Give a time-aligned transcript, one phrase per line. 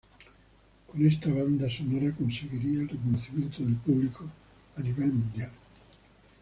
[0.87, 4.27] Con esta banda sonora conseguiría el reconocimiento del público
[4.75, 5.51] a nivel mundial.